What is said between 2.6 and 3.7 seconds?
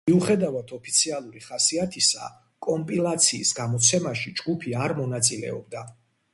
კომპილაციის